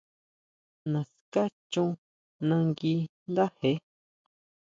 Naská 0.91 1.43
chon 1.71 1.91
nagui 2.47 2.95
ndáje. 3.31 3.71